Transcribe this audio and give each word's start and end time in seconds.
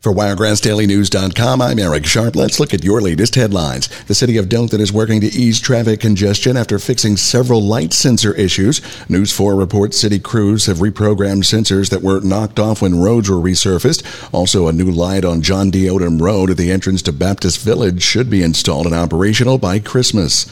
For 0.00 0.14
WiregrassDailyNews.com, 0.14 1.60
I'm 1.60 1.78
Eric 1.78 2.06
Sharp. 2.06 2.34
Let's 2.34 2.58
look 2.58 2.72
at 2.72 2.82
your 2.82 3.02
latest 3.02 3.34
headlines. 3.34 3.86
The 4.04 4.14
city 4.14 4.38
of 4.38 4.48
Dothan 4.48 4.80
is 4.80 4.94
working 4.94 5.20
to 5.20 5.26
ease 5.26 5.60
traffic 5.60 6.00
congestion 6.00 6.56
after 6.56 6.78
fixing 6.78 7.18
several 7.18 7.62
light 7.62 7.92
sensor 7.92 8.32
issues. 8.32 8.80
News 9.10 9.30
4 9.30 9.54
reports 9.54 10.00
city 10.00 10.18
crews 10.18 10.64
have 10.64 10.78
reprogrammed 10.78 11.44
sensors 11.44 11.90
that 11.90 12.00
were 12.00 12.22
knocked 12.22 12.58
off 12.58 12.80
when 12.80 13.02
roads 13.02 13.28
were 13.28 13.36
resurfaced. 13.36 14.02
Also, 14.32 14.68
a 14.68 14.72
new 14.72 14.90
light 14.90 15.26
on 15.26 15.42
John 15.42 15.68
D. 15.68 15.84
Odom 15.84 16.18
Road 16.18 16.48
at 16.48 16.56
the 16.56 16.72
entrance 16.72 17.02
to 17.02 17.12
Baptist 17.12 17.60
Village 17.60 18.02
should 18.02 18.30
be 18.30 18.42
installed 18.42 18.86
and 18.86 18.94
operational 18.94 19.58
by 19.58 19.80
Christmas. 19.80 20.46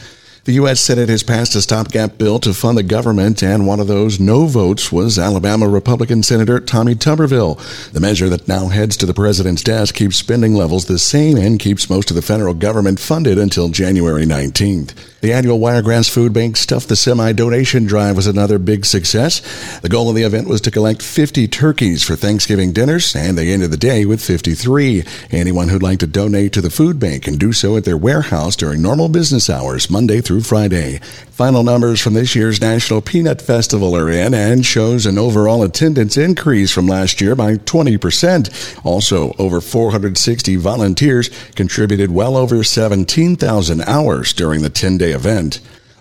The 0.49 0.55
U.S. 0.55 0.81
Senate 0.81 1.09
has 1.09 1.21
passed 1.21 1.53
a 1.53 1.61
stopgap 1.61 2.17
bill 2.17 2.39
to 2.39 2.55
fund 2.55 2.75
the 2.75 2.81
government, 2.81 3.43
and 3.43 3.67
one 3.67 3.79
of 3.79 3.85
those 3.85 4.19
no 4.19 4.47
votes 4.47 4.91
was 4.91 5.19
Alabama 5.19 5.67
Republican 5.67 6.23
Senator 6.23 6.59
Tommy 6.59 6.95
Tuberville. 6.95 7.91
The 7.91 7.99
measure 7.99 8.29
that 8.29 8.47
now 8.47 8.69
heads 8.69 8.97
to 8.97 9.05
the 9.05 9.13
president's 9.13 9.61
desk 9.61 9.93
keeps 9.93 10.17
spending 10.17 10.55
levels 10.55 10.85
the 10.85 10.97
same 10.97 11.37
and 11.37 11.59
keeps 11.59 11.87
most 11.87 12.09
of 12.09 12.15
the 12.15 12.23
federal 12.23 12.55
government 12.55 12.99
funded 12.99 13.37
until 13.37 13.69
January 13.69 14.25
19th. 14.25 14.95
The 15.21 15.33
annual 15.33 15.59
Wiregrass 15.59 16.07
Food 16.07 16.31
Bank 16.31 16.55
Stuff 16.55 16.87
the 16.87 16.95
Semi 16.95 17.33
donation 17.33 17.85
drive 17.85 18.15
was 18.15 18.25
another 18.25 18.57
big 18.57 18.85
success. 18.85 19.41
The 19.81 19.89
goal 19.89 20.09
of 20.09 20.15
the 20.15 20.23
event 20.23 20.47
was 20.47 20.61
to 20.61 20.71
collect 20.71 21.03
50 21.03 21.47
turkeys 21.49 22.03
for 22.03 22.15
Thanksgiving 22.15 22.71
dinners, 22.71 23.15
and 23.15 23.37
they 23.37 23.51
ended 23.51 23.69
the 23.69 23.77
day 23.77 24.05
with 24.05 24.23
53. 24.23 25.03
Anyone 25.29 25.67
who'd 25.67 25.83
like 25.83 25.99
to 25.99 26.07
donate 26.07 26.53
to 26.53 26.61
the 26.61 26.69
food 26.69 26.99
bank 26.99 27.23
can 27.23 27.37
do 27.37 27.51
so 27.51 27.75
at 27.75 27.83
their 27.83 27.97
warehouse 27.97 28.55
during 28.55 28.81
normal 28.81 29.09
business 29.09 29.49
hours, 29.49 29.89
Monday 29.89 30.21
through 30.21 30.38
Friday. 30.45 30.99
Final 31.31 31.63
numbers 31.63 32.01
from 32.01 32.13
this 32.13 32.35
year's 32.35 32.59
National 32.59 33.01
Peanut 33.01 33.41
Festival 33.41 33.95
are 33.95 34.09
in 34.09 34.33
and 34.33 34.65
shows 34.65 35.05
an 35.05 35.17
overall 35.17 35.63
attendance 35.63 36.17
increase 36.17 36.71
from 36.71 36.87
last 36.87 37.21
year 37.21 37.35
by 37.35 37.55
20%. 37.55 38.85
Also, 38.85 39.33
over 39.39 39.61
460 39.61 40.55
volunteers 40.57 41.29
contributed 41.55 42.11
well 42.11 42.35
over 42.35 42.63
17,000 42.63 43.81
hours 43.81 44.33
during 44.33 44.61
the 44.61 44.69
10 44.69 44.97
day 44.97 45.11
event. 45.11 45.59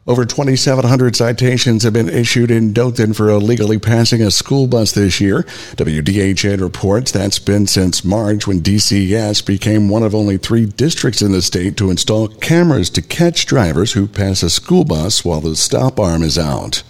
Over 0.09 0.25
2,700 0.25 1.15
citations 1.15 1.83
have 1.83 1.93
been 1.93 2.09
issued 2.09 2.51
in 2.51 2.73
Dothan 2.73 3.13
for 3.13 3.29
illegally 3.29 3.79
passing 3.79 4.23
a 4.23 4.31
school 4.31 4.67
bus 4.67 4.93
this 4.93 5.21
year. 5.21 5.43
WDHN 5.77 6.63
reports 6.63 7.13
that's 7.13 7.39
been 7.39 7.67
since 7.67 8.07
March 8.07 8.47
when 8.47 8.63
DCS 8.63 9.45
became 9.45 9.91
one 9.91 10.03
of 10.03 10.15
only 10.15 10.39
three 10.39 10.65
districts 10.65 11.21
in 11.21 11.33
the 11.33 11.43
state 11.43 11.77
to 11.77 11.91
install 11.91 12.29
cameras 12.29 12.89
to 12.89 13.03
catch 13.03 13.45
drivers 13.45 13.93
who 13.93 14.09
pass 14.09 14.43
a 14.43 14.49
school 14.49 14.87
bus 14.87 15.27
while 15.27 15.43
the 15.43 15.55
stop 15.55 16.01
arm 16.01 16.23
is 16.23 16.39
out. 16.39 16.83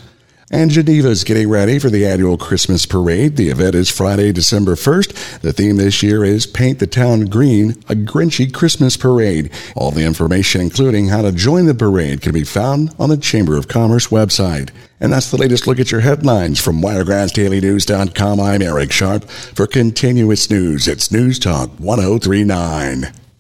And 0.50 0.70
Geneva's 0.70 1.24
getting 1.24 1.50
ready 1.50 1.78
for 1.78 1.90
the 1.90 2.06
annual 2.06 2.38
Christmas 2.38 2.86
parade. 2.86 3.36
The 3.36 3.50
event 3.50 3.74
is 3.74 3.90
Friday, 3.90 4.32
December 4.32 4.76
1st. 4.76 5.40
The 5.40 5.52
theme 5.52 5.76
this 5.76 6.02
year 6.02 6.24
is 6.24 6.46
Paint 6.46 6.78
the 6.78 6.86
Town 6.86 7.26
Green, 7.26 7.72
a 7.86 7.94
Grinchy 7.94 8.52
Christmas 8.52 8.96
parade. 8.96 9.50
All 9.76 9.90
the 9.90 10.06
information, 10.06 10.62
including 10.62 11.08
how 11.08 11.20
to 11.20 11.32
join 11.32 11.66
the 11.66 11.74
parade, 11.74 12.22
can 12.22 12.32
be 12.32 12.44
found 12.44 12.94
on 12.98 13.10
the 13.10 13.18
Chamber 13.18 13.58
of 13.58 13.68
Commerce 13.68 14.06
website. 14.06 14.70
And 15.00 15.12
that's 15.12 15.30
the 15.30 15.36
latest 15.36 15.66
look 15.66 15.78
at 15.78 15.92
your 15.92 16.00
headlines 16.00 16.58
from 16.58 16.80
WiregrassDailyNews.com. 16.80 18.40
I'm 18.40 18.62
Eric 18.62 18.90
Sharp. 18.90 19.24
For 19.24 19.66
continuous 19.66 20.50
news, 20.50 20.88
it's 20.88 21.12
News 21.12 21.38
Talk 21.38 21.68
1039. 21.78 23.12